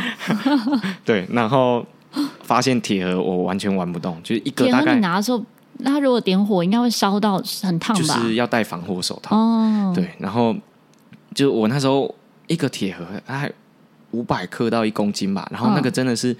[1.04, 1.84] 对，然后
[2.42, 5.42] 发现铁盒我完全玩不动，就是一个大概你拿的时候，
[5.84, 8.02] 它如果点火应该会烧到很烫吧？
[8.02, 9.36] 就是要戴防火手套。
[9.36, 10.54] 哦，对，然后
[11.34, 12.14] 就我那时候
[12.46, 13.50] 一个铁盒，哎。
[14.12, 16.36] 五百克到一公斤吧，然后那个真的是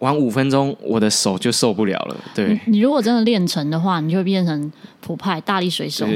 [0.00, 2.16] 玩五分钟，我的手就受不了了。
[2.34, 6.06] 对，你，你如果真的练成的话，你就会变成普派大力水手，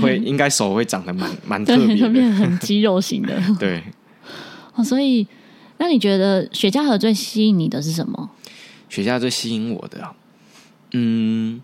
[0.00, 3.40] 会应该手会长得蛮蛮特别的，就变成很肌肉型的。
[3.58, 3.82] 对，
[4.74, 5.26] 哦，所以
[5.78, 8.30] 那你觉得雪茄盒最吸引你的是什么？
[8.88, 10.06] 雪茄最吸引我的，
[10.92, 11.60] 嗯，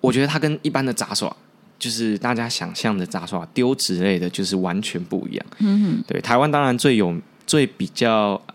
[0.00, 1.34] 我觉得它跟一般的杂耍。
[1.78, 5.44] 就是大家想象的杂耍丢掷类的，就是完全不一样。
[5.58, 7.12] 嗯哼，对，台湾当然最有
[7.44, 8.51] 最比较嗯，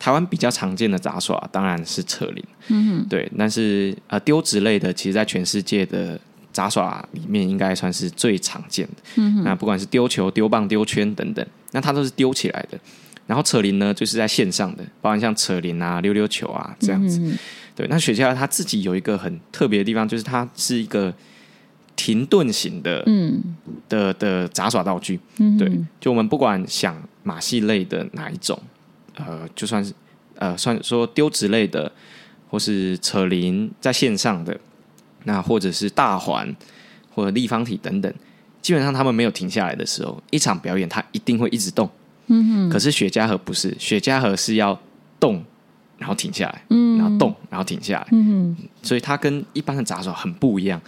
[0.00, 2.42] 台湾比较常见的杂耍当然是扯铃。
[2.66, 6.18] 嗯，对，但是呃丢掷类的，其实在全世界的
[6.52, 8.94] 杂耍里面应该算是最常见的。
[9.16, 12.80] 嗯，那不管是丢球、丢棒、丢圈等等，那它都是丢起来的。
[13.26, 17.20] 然后扯铃呢，就是在线上的，包含像扯铃啊、溜溜球啊这样子。
[17.20, 17.38] 嗯，
[17.76, 21.14] 对，那雪橇它自己有一个很特别的地方，就是它是一个。
[21.96, 23.42] 停顿型的，嗯，
[23.86, 28.58] 的的杂耍道具，嗯、对，就我们不管想马戏类的哪一种，
[29.26, 29.92] 呃，就算是
[30.36, 31.90] 呃，算说丢纸类的，
[32.48, 34.58] 或是扯铃在线上的，
[35.24, 36.54] 那或者是大环
[37.14, 38.12] 或者立方体等等，
[38.62, 41.88] 基本上他们没有停下来的时候，一场表演它一定会一直动，
[42.28, 42.70] 嗯哼。
[42.70, 44.78] 可是雪茄盒不是，雪茄盒是要
[45.18, 45.44] 动，
[45.98, 48.56] 然后停下来，嗯，然后动，然后停下来，嗯哼。
[48.82, 50.80] 所以它跟一般的杂耍很不一样。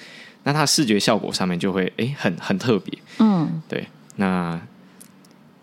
[0.44, 4.60] 那它视觉效果上面就会哎、欸、很很特别，嗯，对，那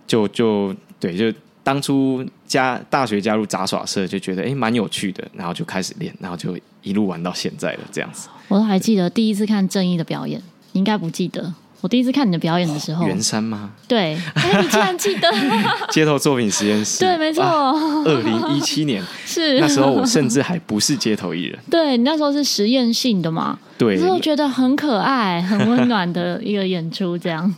[0.08, 1.38] 就就对，就
[1.70, 8.28] 当初加大学加入杂耍社就觉得哎蛮、欸、有趣的，然后就开始练，然后就一路玩到现在了这样子。
[8.48, 11.54] 我都还记得第一次看正义的表演，你应该不记得。
[11.82, 13.70] 我第一次看你的表演的时候，圆山吗？
[13.88, 15.30] 对，哎，你竟然记得
[15.94, 17.02] 街头作品实验室？
[17.02, 21.60] 对，没错，二零一七年是那时候，我甚至还不是街头艺人。
[21.70, 23.60] 对，你那时候是实验性的嘛？
[23.78, 27.54] 对，之后觉得很可爱、很温暖的一个演出，这样。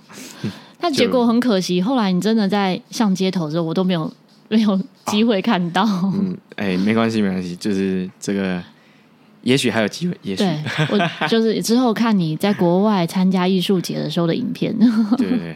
[0.81, 4.11] 但结果很可惜，后来你真的在上街头的时候，我都没有
[4.49, 5.85] 没有机会看到。
[6.15, 8.61] 嗯，哎，没关系，没关系，就是这个。
[9.43, 10.43] 也许还有机会，也许
[10.91, 14.71] 我 就是之后看你在国外参加艺术节的时候的影片，
[15.17, 15.55] 对，对，对，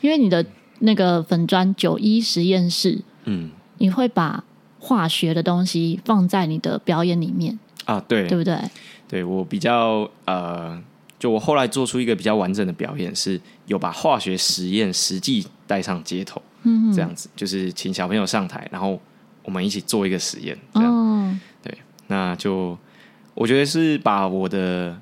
[0.00, 0.44] 因为你的
[0.80, 4.42] 那个粉砖九一实验室，嗯，你会把
[4.80, 8.58] 化学的东西放在你的表演里面啊，对，对不对？
[9.06, 10.76] 对我比较呃，
[11.20, 19.00] 就我后来做出一个比较完整的表演，是有把化学实验实际带上街头，嗯哼，这样子就是请小朋友上台，然后
[19.44, 21.78] 我们一起做一个实验，这样，哦，对，
[22.08, 22.76] 那就。
[23.32, 25.00] 我觉得是把我的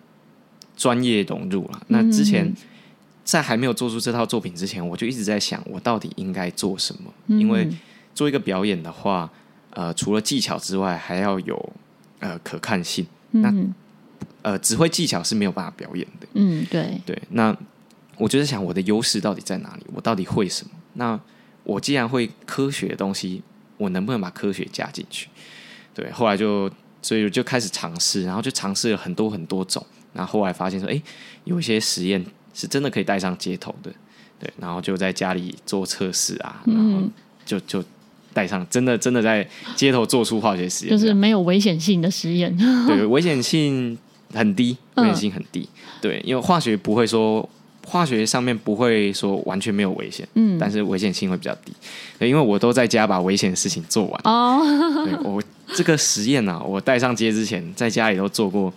[0.77, 1.83] 专业融入了。
[1.89, 2.55] 那之前
[3.25, 7.13] 在还没有做出这套作品之前，我就一直在想，我到底应该做什么？
[7.27, 7.69] 嗯、因为
[8.15, 9.29] 做一个表演的话，
[9.71, 11.73] 呃，除了技巧之外，还要有
[12.21, 13.05] 呃可看性。
[13.33, 13.53] 嗯、那
[14.49, 16.27] 呃，指挥技巧是没有办法表演的。
[16.33, 17.21] 嗯，对对。
[17.31, 17.55] 那
[18.17, 19.85] 我就在想，我的优势到底在哪里？
[19.93, 20.71] 我到底会什么？
[20.95, 21.21] 那
[21.65, 23.43] 我既然会科学的东西，
[23.77, 25.29] 我能不能把科学加进去？
[25.93, 26.71] 对，后来就
[27.03, 29.85] 所以就开始尝试，然后就尝试了很多很多种。
[30.15, 31.03] 然后后来发现说，哎，
[31.45, 33.93] 有一些实验是真的可以带上街头的，
[34.41, 37.03] 对，然后就在家里做测试啊，然后
[37.45, 37.85] 就就
[38.33, 42.57] 带上，真的真的在街头做出化学实验，就是没有危险性的实验，
[42.89, 43.97] 对，危险性
[44.33, 47.49] 很低，危险性很低，嗯、对，因为化学不会说，
[47.87, 51.73] 化学上面不会说完全没有危险，嗯，但是危险性会比较低，
[52.19, 54.61] 对，因为我都在家把危险的事情做完，哦，
[55.05, 55.43] 对，我
[55.75, 58.73] 这个实验啊，我带上街之前，在家里都做过。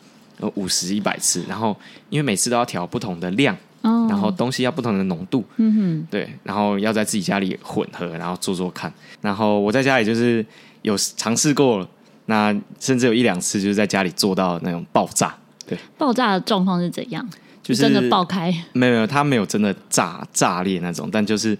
[0.55, 1.77] 五十一百次，然后
[2.09, 8.91] 因为每次都要调不同的量，哦、然后东西要不同的浓度，嗯哼，对，然后要在自己家里混合，然后做做看。
[9.21, 10.43] 然后我在家里就是
[10.81, 11.87] 有尝试过了，
[12.25, 15.37] 那甚至有一两次就是在家里做到那种爆炸，
[15.71, 17.27] 对，爆炸的状况是怎样？
[17.63, 18.53] 就是真的爆开？
[18.73, 21.57] 没有没有，它没有真的炸炸裂那种，但就是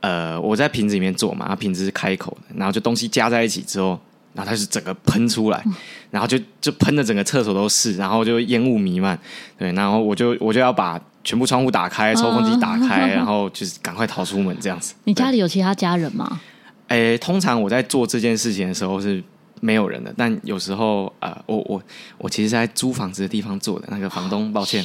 [0.00, 3.98] 呃，我在瓶子里面做嘛，它瓶子是开口的，然后就东西加在一起之后。
[4.34, 5.62] 然后它是整个喷出来，
[6.10, 9.18] 然后就就喷的整个厕所都是，然后就烟雾弥漫，
[9.58, 14.94] 对，然后我就我就要把全部窗户打开，抽风机打开，嗯、然后就是赶快逃出门这样子。
[15.04, 16.40] 你家里有其他家人吗？
[16.88, 19.22] 诶，通常我在做这件事情的时候是。
[19.64, 21.80] 没有人的，但有时候呃，我我
[22.18, 24.84] 我其实在租房子的地方做的那个房东，抱歉，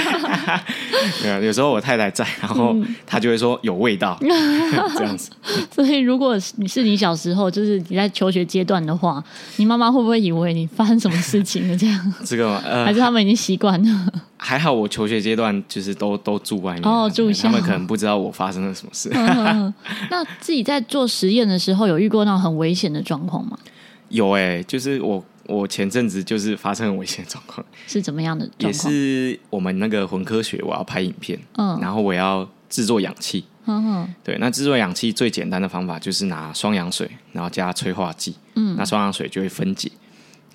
[1.24, 5.30] 没有，有时候我太太在，然后她就会说有味道， 这样子。
[5.72, 9.24] 所以如果你是你小时候，就是你在求学阶段的话，
[9.56, 11.76] 你妈妈会不会以为你发生什么事情了？
[11.76, 14.12] 这样这个呃，还是他们已经习惯了？
[14.42, 19.10] 还好我求学阶段就是都都住外面哦，住校，他们可能不知道我发生了什么事。
[20.10, 23.58] 那自己在做实验的时候，有遇过那种很危险的状况吗？
[24.08, 28.72] 有哎、欸，就是我我前阵子就是发生很危险的状况，是怎么样的状况？
[28.72, 39.90] 也是我们那个魂科学，我要拍影片，嗯，然后我要制作氧气，嗯哼，对，那制作氧气最简单的方法就是拿双氧水，然后加催化剂，嗯，那双氧水就会分解，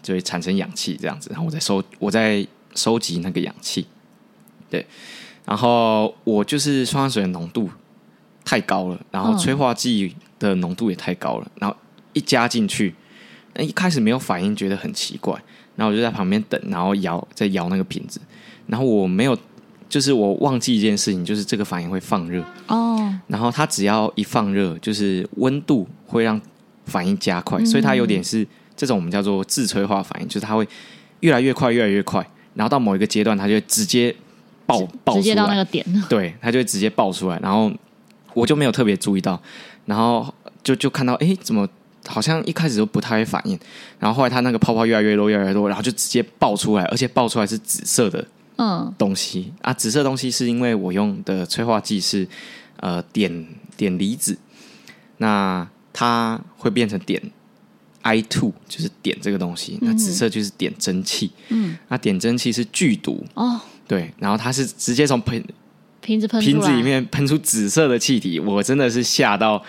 [0.01, 2.45] 就会产生氧气这样子，然后我再收我再
[2.75, 3.87] 收集那个氧气，
[4.69, 4.85] 对，
[5.45, 7.69] 然后我就是双氧水的浓度
[8.43, 11.75] 太高了，然后催化剂的浓度也太高了，然后
[12.13, 12.93] 一加进去。
[13.57, 15.33] 那一开始没有反应，觉得很奇怪，
[15.77, 18.19] 然后我就在旁边等，然后摇在摇那个瓶子，
[18.67, 19.37] 然后我没有，
[19.87, 22.43] 就是我忘记一件事情，就是这个反应会放热。
[22.67, 26.41] 哦，然后它只要一放热，就是温度会让
[26.85, 30.67] 反应加快，所以它有点是这种我们叫做自催化反应，就是它会
[31.21, 34.15] 越来越快，越来越快，然后到某一个阶段，它就会直接
[34.65, 37.71] 爆爆出来，直接到那个点， 对，它就会直接爆出来，然后
[38.33, 39.39] 我就没有特别注意到，
[39.85, 41.67] 然后就就看到，哎，怎么？
[42.07, 43.59] 好像一开始都不太会反应，
[43.97, 48.23] 然后后来它那个泡泡越来越多，越来越多，然后就直接爆出来，而且爆出来是紫色的
[48.57, 48.93] 嗯。
[48.95, 52.27] 东西、嗯、啊，紫色东西是因为我用的催化剂是
[52.77, 54.37] 呃碘碘离子，
[55.17, 57.19] 那它会变成碘
[58.05, 65.43] I two 就是点这个东西，那紫色就是点蒸汽，嗯，那点蒸汽是剧毒哦，对，然后它是直接从瓶
[66.01, 69.61] 瓶子喷瓶子里面喷出紫色的气体，我真的是吓到。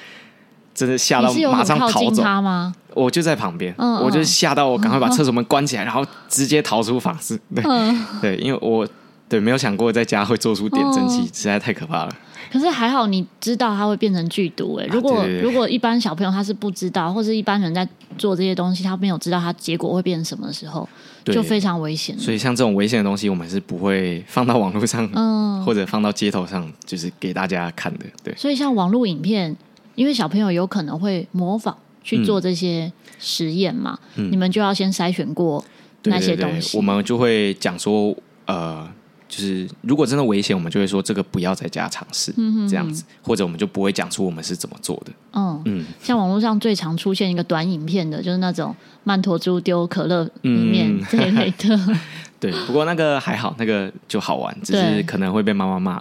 [0.77, 2.71] 真的吓到，马上逃走吗？
[2.93, 7.41] 我就在旁边，我就吓到，我赶快把厕所门关起来，然后直接逃出房子。
[7.55, 8.87] 对，嗯、对，因为我
[9.27, 12.15] 对没有想过在家会做出点蒸汽，嗯、实在太可怕了。
[12.59, 14.77] 可是还好，你知道它会变成剧毒。
[14.77, 20.89] 哎，如果、如果一般小朋友他是不知道，或是一般人在做这些东西，他没有知道它结果会变成什么的时候，
[21.25, 22.19] 就非常危险。
[22.19, 28.07] 所以像这种危险的东西，我们是不会放到网络上，嗯，或者放到街头上，就是给大家看的。
[28.25, 29.57] 对，所以像网络影片。
[29.97, 35.65] 因为小朋友有可能会模仿去做这些实验嘛，嗯、你们就要先筛选过
[36.03, 36.77] 那些东西。
[36.77, 38.15] 我们就会讲说，
[38.45, 38.87] 呃，
[39.29, 42.33] 就是如果真的危险，我们就会说这个不要在家尝试，
[42.69, 45.13] 这样子，或者我们就不会讲出我们是怎么做的。
[45.33, 48.75] 嗯嗯，像网络上最常出现一个短影片的，就是那种
[49.05, 51.77] 曼陀珠丢可乐里面这一类的。
[51.77, 52.01] 嗯、
[52.39, 56.01] 对，不过那个还好，那个就好玩，只是可能会被妈妈骂，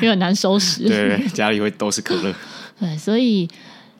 [0.00, 0.84] 因为很难收拾。
[0.88, 2.34] 对，家里会都是可乐。
[2.80, 3.48] 对，所以，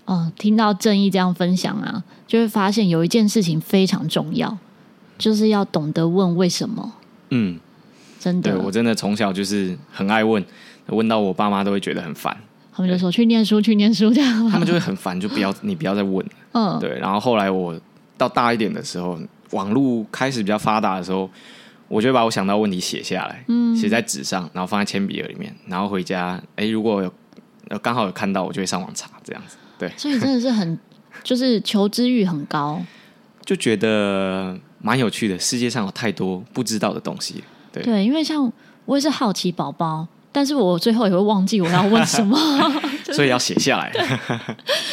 [0.05, 4.57] 哦，听到正义这样分享啊，就会发现有一件事情非常重要，
[5.19, 6.93] 就是要懂得问为什么。
[7.31, 7.59] 嗯，
[8.27, 10.45] 真的，对，我真的从小就是很爱问，
[10.87, 12.37] 问到我爸妈都会觉得很烦。
[12.75, 14.51] 他们就说去念书，去念书这样。
[14.51, 16.27] 他们就会很烦，就不要你不要再问。
[16.51, 16.99] 嗯，对。
[16.99, 17.79] 然后后来我
[18.19, 19.17] 到大一点的时候，
[19.53, 21.31] 网络开始比较发达的时候，
[21.87, 23.45] 我就会把我想到问题写下来。
[23.47, 29.57] 嗯，写在纸上，然后放在铅笔盒里面，然后回家，哎，如果有刚好有看到，我就会上网查这样子。
[29.79, 30.77] 对，所以真的是很，
[31.23, 32.83] 就是求知欲很高，
[33.45, 35.39] 就觉得蛮有趣的。
[35.39, 37.45] 世界上有太多不知道的东西。
[37.83, 38.51] 对，对，因为像
[38.85, 42.39] 我也是好奇宝宝，但是我最后也会忘记我要问什么，
[43.05, 43.93] 就是、所以要写下来，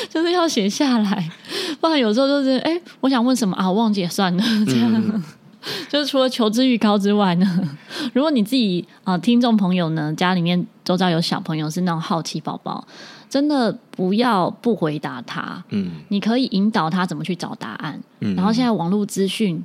[0.09, 1.29] 就是要写下来，
[1.79, 4.91] 不然有时候就是哎，我想问什么啊，我忘记也算了， 这样。
[4.93, 5.23] 嗯
[5.87, 7.69] 就是除了求知欲高之外呢，
[8.11, 12.85] 如果你自己啊、呃，听众朋友呢，家里面周遭有小朋友是那种好奇宝宝，
[13.29, 19.63] 真的不要不回答他，嗯，你可以引导他怎么去找答案，嗯，然后现在网络资讯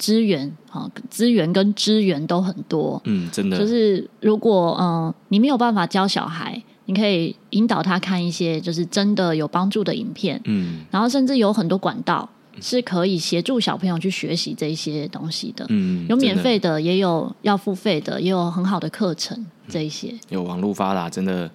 [0.00, 12.28] 资源啊，资源跟资源都很多，嗯，真的，就是如果嗯、呃，你没有办法教小孩，你可以引导他看一些就是真的有帮助的影片，嗯，然后甚至有很多管道。
[12.62, 20.12] 是可以协助小朋友去学习这一些东西的，嗯，有免费的，也有要付费的，也有很好的课程，这一些。
[20.28, 21.50] 有网络发达，真的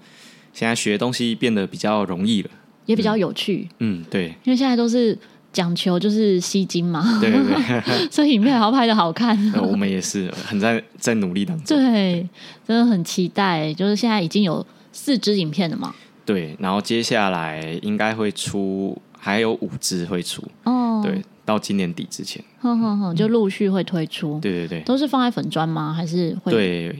[0.51, 2.49] 现在学东西变得比较容易了，
[2.87, 5.15] 也比较有趣，嗯，对，因为现在都是
[5.55, 12.27] 讲求就是吸睛嘛，对对对， 所以影片还要拍的好看，我们也是很在在努力当中，对，
[12.67, 15.95] 真的很期待，就是现在已经有四支影片了嘛，
[16.25, 19.01] 对，然后接下来应该会出。
[19.17, 20.43] 还有五支会出。
[20.65, 24.39] 哦，对，到今年底之前，哼哼哼，就陆续会推出。
[24.39, 25.91] 对对对，都是放在粉砖吗？
[25.91, 26.95] 还是会对，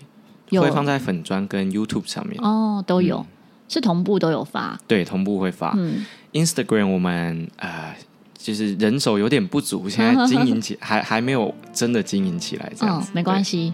[0.60, 2.36] 会放在粉砖跟 YouTube 上面。
[2.42, 3.24] 哦，都有，
[3.70, 4.76] 是同步都有发。
[4.88, 5.76] 对，同步会发。
[5.78, 6.04] 嗯
[6.34, 7.96] ，Instagram 我们呃，
[8.46, 13.74] 就是人手有点不足，现在 经营起还还没有真的经营起来，这样子没关系。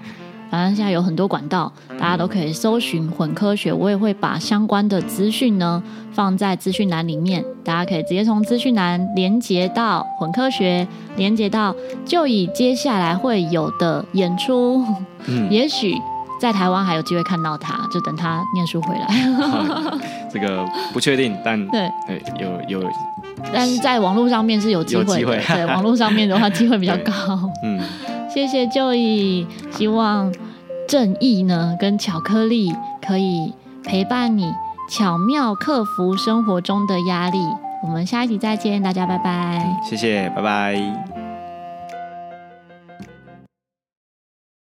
[0.49, 3.73] 反正现在有很多管道，大家都可以搜寻混科学。
[3.73, 5.81] 我也会把相关的资讯呢
[6.13, 14.85] 放在资讯栏里面，大家可以直接从资讯栏连接到混科学，连接到就以接下来会有的演出。
[15.25, 15.95] 嗯， 也许
[16.41, 19.05] 在台湾还有机会看到他，就等他念书回来。
[19.09, 20.01] 嗯、
[20.33, 22.23] 这个不确定，但对对
[22.67, 22.89] 有有，
[23.53, 27.13] 但是在网络上面是有机会的，有机会对网络上面的话机会比较高。
[27.63, 27.79] 嗯。
[28.33, 30.33] 谢谢 Joey，希望
[30.87, 32.73] 正义呢跟巧克力
[33.05, 34.45] 可以陪伴你，
[34.89, 37.37] 巧妙克服生活中的压力。
[37.83, 39.77] 我们下一集再见，大家拜拜。
[39.83, 41.10] 谢谢，拜拜。